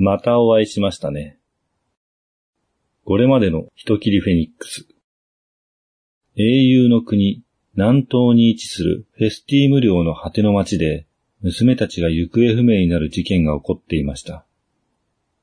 [0.00, 1.40] またお会いしましたね。
[3.04, 4.86] これまでの人切りフェニックス。
[6.36, 7.42] 英雄の国、
[7.74, 11.08] 南東に位置するフェスティーム領の果ての町で、
[11.42, 14.46] 娘たちが行方不明になる事件が起こっていました。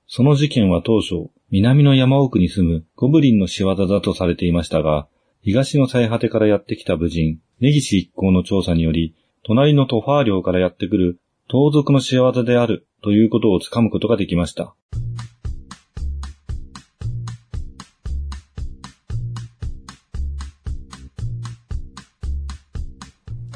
[0.08, 5.10] その事件は当初、南の山奥に住むゴブリンの仕業だとされていましたが、
[5.42, 11.20] 東の最果てからやってきた武人、根岸一行の調査により、隣のトファー領からやってくる
[11.50, 14.74] 盗賊の仕業であるということをつかむことができました。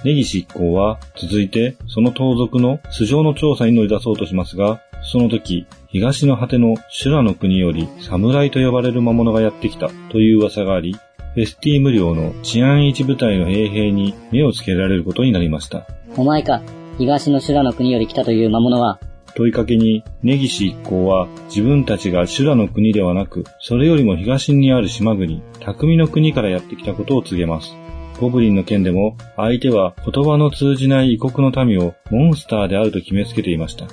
[0.06, 15.88] 根岸一行は続いてその盗賊の素性の調査に乗り出そうとしますが、その時、東の果ての修羅の国より侍と呼ばれる魔物がやってきたという噂があり、フェスティーム領の治安一部隊の兵兵に目をつけられることになりました。
[16.18, 16.62] お前か、
[17.00, 19.00] 東の修羅の国より来たという魔物は。
[19.36, 27.76] 問いかけに、根岸一行は自分たちが修羅の国ではなく、それよりも東にある島国、匠の国からやってきたことを告げます。
[28.20, 33.88] ゴブリンの件でも、相手は言葉の通じない異国の民をモンスターであると決めつけていました。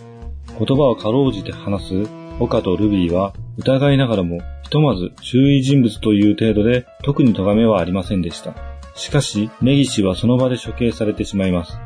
[0.59, 2.05] 言葉をかろうじて話す
[2.41, 8.55] 岡とルビーは疑いながらもひとまず注意人物という程度で特に咎めはありませんでした。
[8.95, 11.79] しかし、根岸はその場で処刑されてしまいます。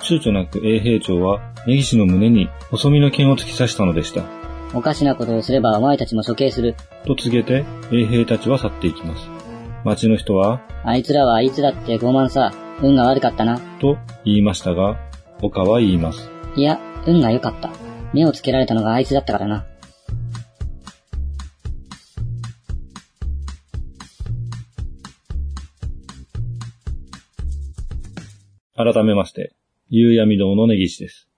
[0.00, 4.24] 躊躇なく衛兵長は根岸の胸に細身の剣を突き刺したのでした。
[4.74, 6.74] おかしなことをすればお前たちも処刑する。
[7.06, 9.28] と告げて衛兵たちは去っていきます。
[9.84, 13.58] 町の人は、あいつらはあいつだって傲慢さ、運が悪かったな。
[13.80, 14.98] と言いましたが、
[15.40, 16.30] 岡は言います。
[16.56, 17.70] いや、運が良かった。
[18.12, 19.66] 目をつけられたのがあいつだったからな。
[28.74, 29.54] 改めまして、
[29.90, 31.28] 夕闇堂の根岸です。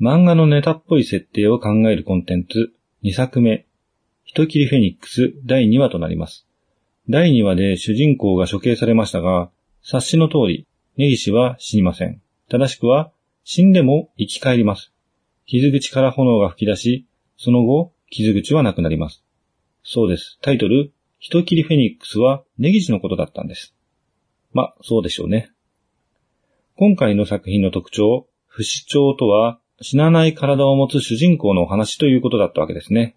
[0.00, 2.72] 漫画のネタっぽい設定を考えるコンテンツ
[3.02, 3.66] 2作目、
[4.22, 6.46] 人切りフェニックス第2話となります。
[7.08, 9.50] 第2話で主人公が処刑されましたが、
[9.82, 12.22] 察しの通り、根岸は死にません。
[12.48, 13.10] 正しくは、
[13.42, 14.92] 死んでも生き返ります。
[15.46, 19.24] 傷口から炎が吹き出し、その後、傷口はなくなります。
[19.82, 20.38] そうです。
[20.42, 23.74] タイトル、人切りフェニックスは根岸のことだったんです。
[24.52, 25.50] ま、そうでしょうね。
[26.76, 33.16] 今回の作品の特徴、不死鳥とは死なない体を持つ主人公のお話ということだったわけですね。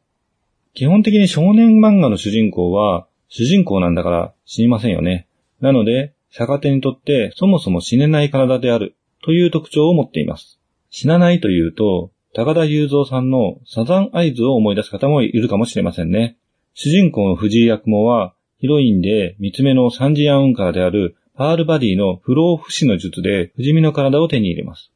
[0.75, 5.27] 基本的に少年漫画の主人公は主人公なんだから死にませんよね。
[5.59, 10.59] なので、逆手にとってそもそも死ねない体であるという特徴を持っています。
[10.91, 16.37] 死なないというと、高田雄三さんのサザンアイズを思い出す方もいるかもしれませんね。
[16.75, 24.91] 主人公の藤井役もは、ヒロインで三つ目のサンジアウンカーであるパールバディの不老不死の術で不死身の体を手に入れます。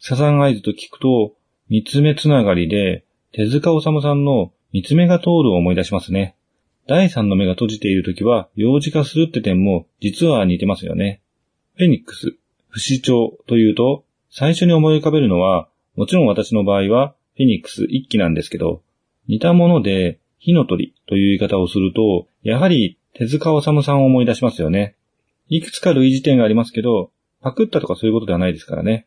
[0.00, 1.34] サザンアイズと聞くと、
[1.68, 6.34] 三つ目つながりで手塚治虫さんの三つ目が通るを思い出しますね。
[6.88, 11.20] 第三の目が閉じているときは幼児化するって点も実は似てますよね。
[11.76, 12.36] フェニックス、
[12.70, 18.82] 不死鳥というと、最初に思い浮かべるのはもちろん私の場合は、フェニックス一機なんですけど、
[19.28, 24.96] 似たもので、火の鳥という言い方をすると、やはり手塚治虫さんを思い出しますよね。
[25.54, 27.10] いくつか類似点がありますけど、
[27.42, 29.06] パクったとかそういうことではないですからね。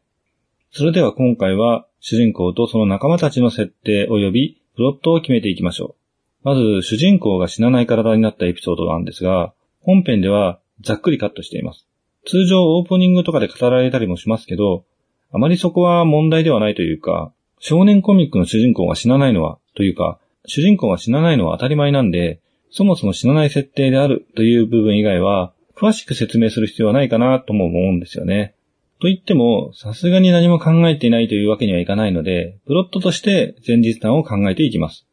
[0.71, 5.95] それでは今回は、主人公とその仲間たちの設定及びプロットを決めていきましょ
[6.43, 6.47] う。
[6.47, 11.87] まず、主人公が死なない体になったエピソードなんですが、本編ではざっくりカットしています。
[12.27, 14.83] 通常オープニングとかで語られたりもしますけど、
[15.31, 22.39] あまりそこは問題ではないというか、少年コミックの主人公が死なないのは、というか、主人公が死なないのは当たり前なんで、
[22.69, 28.55] そもそも死なない設定であるという部分以外は、詳しく説明する必要はないかなとも思うんですよね。
[29.01, 35.05] と言っても、さすがに何も考えていないというわけにはいかないので、プロットとして前日談を考えていきます。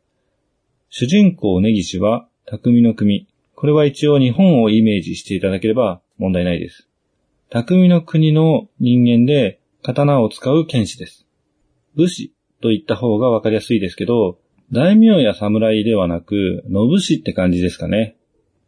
[0.89, 3.27] 主人公根岸は、匠の国。
[3.55, 6.89] これは一応日本をイメージしていただければ問題ないです。
[7.51, 11.27] 匠の国の人間で、刀を使う剣士です。
[11.97, 14.39] 武士と言った方がわかりやすいですけど、
[14.71, 18.17] 大名や侍ではなく、野武士って感じですかね。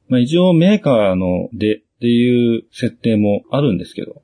[0.09, 4.23] まあ一応メーカーのでっていう設定もあるんですけど、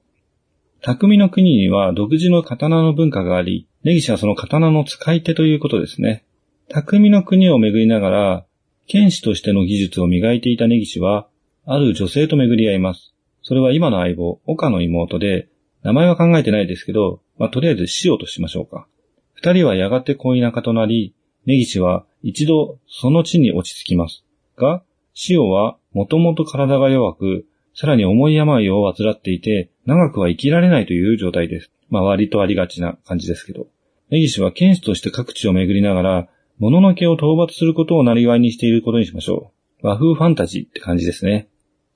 [0.83, 6.25] 匠の国には独自の刀の文化があり、根岸はその刀の使い手ということですね。
[6.69, 8.47] 匠の国を巡りながら、
[8.87, 11.29] 剣士としての技術を磨いていた根岸は、
[11.65, 13.15] ある女性と巡り合います。
[13.43, 15.49] それは今の相棒、岡の妹で、
[15.83, 18.87] 名前は考えてないですけど、まあ、とりあえず塩としましょうか。
[19.35, 21.15] 二人はやがて恋仲となり、
[21.47, 24.25] 根岸は一度その地に落ち着きます。
[24.57, 24.83] が、
[25.29, 27.47] 塩はもともと体が弱く、
[27.81, 31.71] さらに重い病を患っていて、長くは生きられないという状態です。
[31.89, 33.69] まあ割とありがちな感じですけど。
[34.11, 36.29] 根岸は剣士として各地を巡りながら、
[36.59, 39.87] 物ののけを討伐することをなりわいにしていることにしましょう。
[39.87, 41.49] 和風ファンタジーって感じですね。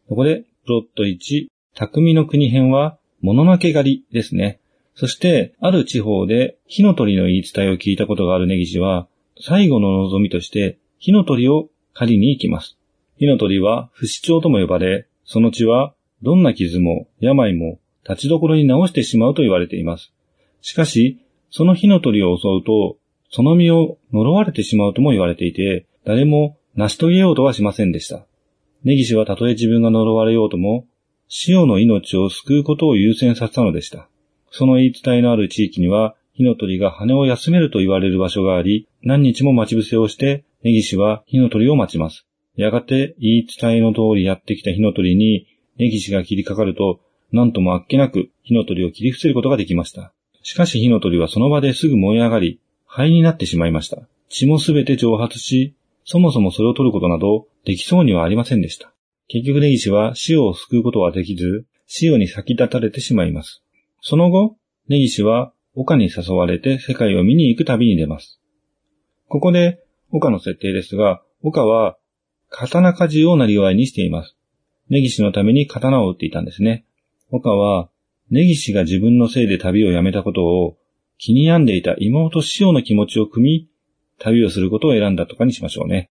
[0.09, 4.61] そこで、プロット1、匠の国編は、物のけ狩りですね。
[4.95, 9.07] そして、ある地方で火の鳥の言い伝えを聞いたことがある根岸は、
[9.39, 12.79] 最後の望みとして火の鳥を狩りに行きます。
[13.19, 17.79] 火の鳥は不死鳥とも呼ばれ、その血はどんな傷も病も
[18.09, 20.13] 立ちどころに治してしまうと言われています。
[20.61, 21.19] しかし、
[21.51, 22.97] その火の鳥を襲うと、
[23.31, 28.27] その身を呪われてしまうとも言われていて、誰も成し遂げようとはしませんでした。
[28.85, 30.87] 根岸はたとえ自分が呪われようとも、
[31.29, 34.09] 潮の命を救うことを優先させたのでした。
[34.51, 42.27] その言い伝えのある地域には、火の鳥が羽を休めると言われる場所があり、何日も待ち伏せをして、根岸は火の鳥を待ちます。
[42.57, 45.47] やがて言い伝えの通りやってきた火の鳥に、
[45.77, 47.01] 根岸が切りかかると、
[47.33, 50.13] なんともあっけなく火の鳥を切り伏せることができました。
[50.43, 54.07] しかし火の鳥はその場ですぐ燃え上がり、灰になってしまいました。
[54.29, 55.75] 血もすべて蒸発し、
[56.05, 58.93] そもそもそれを取ることなどできそうにはありませんでした。
[59.27, 63.63] 結局根岸は死を救うことはできず、死をに先立たれてしまいます。
[64.01, 64.57] その後、
[64.89, 68.39] 根岸は岡に誘われて世界を見に行く旅に出ます。
[69.29, 69.81] ここで
[70.13, 71.97] 岡の設定ですが、岡は
[72.57, 74.37] 刀鍛冶をなりわいにしています。
[74.89, 76.85] 根岸のために刀を打っていたんですね。
[77.31, 77.89] 岡は
[78.31, 80.77] 根岸が自分のせいで旅をやめたことを
[81.19, 83.69] 気に病んでいた妹潮の気持ちを汲み、
[84.21, 86.11] 旅をすることを選んだとかにしましょうね。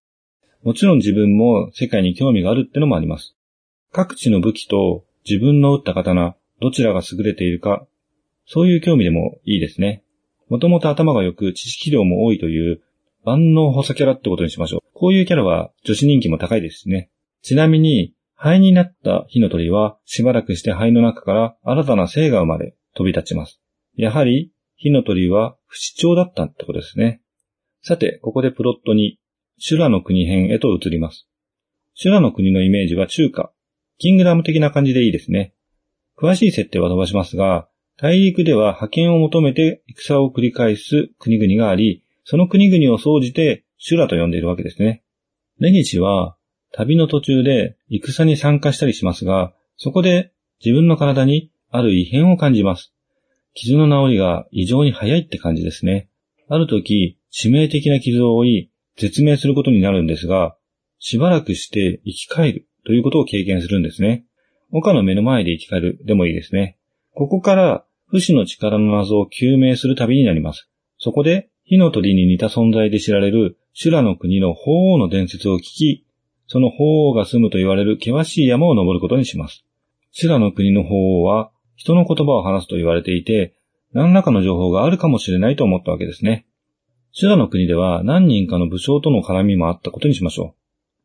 [0.64, 3.36] もちろん自分も世界に興味があるってのもあります。
[3.94, 7.86] 各地の武器と自分の打った刀、どちらが優れているか、
[8.46, 10.04] そういう興味でもいいですね。
[10.50, 12.82] もともと頭が良く知識量も多いという
[13.26, 14.80] 万能補佐キャラってことにしましょう。
[14.94, 17.10] こういうキャラは女子人気も高いですしね。
[17.42, 23.62] ちなみに、灰になった火の鳥はしばらくして灰の中から新たな生が生まれ飛び立ちます。
[23.96, 27.22] やはり火の鳥は不死鳥だったってことですね。
[27.82, 29.18] さて、ここでプロットに
[29.58, 31.28] 修羅の国編へと移ります。
[31.94, 33.54] 修羅の国のイメージは中華、
[33.98, 35.54] キングダム的な感じでいいですね。
[36.18, 45.04] 詳しい設定は飛ばしますが、大陸では派遣を求めて戦を繰り返す国々があり、その国々を総じて修羅と呼んでいるわけですね。
[45.60, 46.36] 根岸は
[46.72, 50.34] 旅の途中で戦に参加したりしますが、そこで
[50.64, 52.94] 自分の体にある異変を感じます。
[53.54, 56.10] 傷の治りが異常に早いって感じですね。
[56.50, 60.56] ある時、致命的な傷を負い、絶命することになるんですが、
[61.00, 64.26] しばらくして生き返るということを経験するんですね。
[64.72, 66.78] 岡の目の前で生き返るでもいいですね。
[67.14, 70.70] ここから不死の力の謎を究明する旅になります。
[70.98, 76.06] そこで火の鳥に似た存在で知られる修羅の国の鳳凰の伝説を聞き、
[76.48, 79.66] その鳳凰が住むと言われる険しい山を登ることにします。
[80.12, 83.56] 修羅の国の鳳凰は人の言葉を話すと言われていて、
[83.94, 86.46] 何らかの情報があるかもしれないと思ったわけですね。
[87.12, 90.56] 修羅の国では何人かの武将との絡みもあったことにしましょ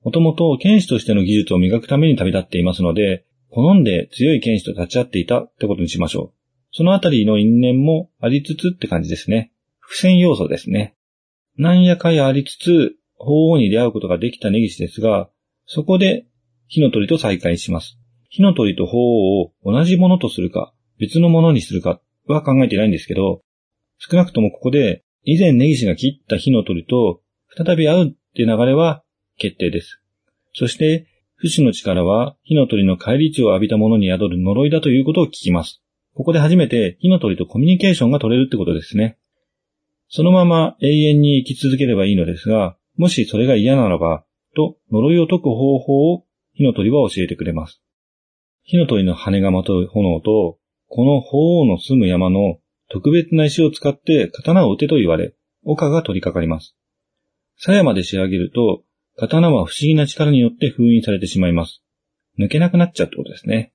[0.02, 0.04] う。
[0.06, 6.38] もともと剣士としての技術を磨くために旅立っていますので、好んで強い剣士と立ち会っていたってことにしましょう。
[6.72, 9.52] そのあたりの因縁もありつつって感じですね。
[9.88, 10.94] 伏線要素ですね。
[11.56, 15.30] なんやかやありつつ、法王に出会うことができた根岸ですが、
[15.64, 16.26] そこで
[16.66, 17.98] 火の鳥と再会します。
[18.28, 23.40] 火の鳥と法王を同じものとするか、別のものにするかは考えてないんですけど、
[23.96, 27.22] 少なくともここで以前根岸が切った火の鳥と
[27.56, 29.02] 再び会うって流れは
[29.38, 30.02] 決定です。
[30.52, 35.82] そして、不死の力は火の鳥の帰り血を浴びた者に宿る呪いだということを聞きます。
[36.14, 39.16] ここで初めて火の鳥とコミュニケーションが取れるってことですね。
[40.08, 44.24] そのまま永遠に生き続ければいいのですが、もしそれが嫌ならば、
[44.56, 46.24] と呪いを解く方法を
[46.54, 47.80] 火の鳥は教えてくれます。
[48.64, 52.58] 火の鳥の羽がまとう炎と、この鳳凰の住む山の
[52.90, 56.74] 特別な石を使って刀を撃てと言われ、岡が取り掛かります。
[57.58, 58.82] 鞘まで仕上げると、
[59.16, 61.82] 刀は不思議な力によって封印されてしまいます。
[62.38, 63.72] 抜けなくなっちゃうってことですね。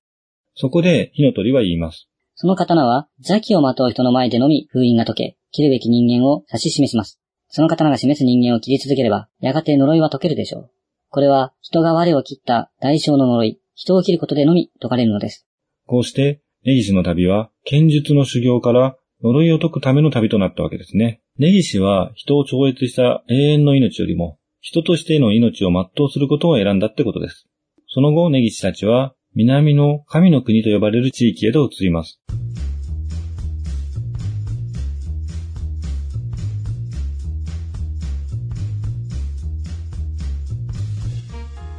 [0.56, 2.10] そこで火の鳥は言います。
[2.36, 7.20] その刀は邪気をまとう人の前でのみ封印が解け、切るべき人間を指し示します。
[7.48, 10.72] その刀が示す人間を切り続ければ、やがて呪いは解けるでしょう。
[11.10, 15.48] これは人が我を切った代償の呪い、人を切ることでのみ解かれるのです。
[15.86, 21.22] こうして、根岸の旅は、剣術の修行から呪いを解くための旅となったわけですね。
[21.38, 27.48] 根岸は人を超越した永遠の命よりも、人としての命を全うすることを選んだってことです。
[27.88, 32.22] その後、根岸たちは、南の神の国と呼ばれる地域へと移ります。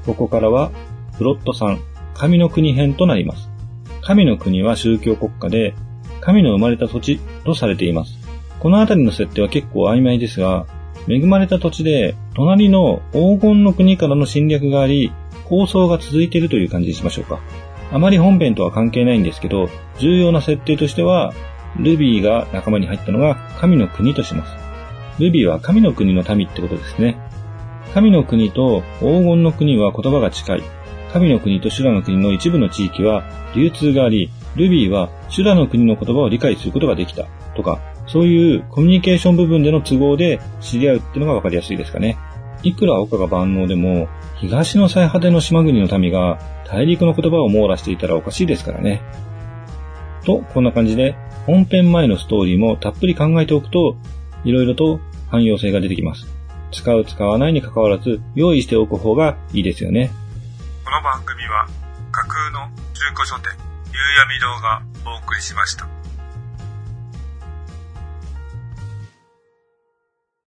[0.05, 0.73] ここからは、
[1.17, 1.79] プロット3、
[2.15, 3.49] 神の国編となります。
[4.03, 5.75] 神の国は宗教国家で、
[6.21, 8.19] 神の生まれた土地とされています。
[8.59, 10.67] このあたりの設定は結構曖昧ですが、
[11.09, 15.13] 恵まれた土地で、隣の黄金の国からの侵略があり、
[15.45, 17.41] 構想が続いているという感じにしましょうか。
[17.93, 21.33] あまり本編とは関係ないんですけど、重要な設定としては、
[21.79, 24.57] ルビーが仲間に入ったのが神の国とします。
[25.19, 27.17] ルビーは神の国の民ってことですね。
[27.93, 30.63] 神の国と黄金の国は言葉が近い。
[31.13, 33.23] 神の国と修羅の国の一部の地域は
[33.55, 37.27] 流通があり、ルビーは修羅の国の言葉を理解することができた。
[37.55, 42.19] とか、そういうコミュニケーション部分での都合で知り合うっていうのがわかりやすいですかね。
[42.65, 49.03] いくら岡が万能でも、東の最果ての島国の民が大陸の言葉を網羅していたらおかしいですからね。
[50.25, 51.15] と、こんな感じで、
[51.47, 53.97] 本編前のストーリーもたっぷり考えておくと、
[54.45, 54.99] いろいろと
[55.31, 56.27] 汎用性が出てきます。
[56.73, 60.11] 使う使わないに関わらず、用意しておく方がいいですよね。
[60.85, 61.67] この番組は
[62.13, 63.53] 架空の中古書店
[63.93, 65.94] 夕闇堂がお送りしました。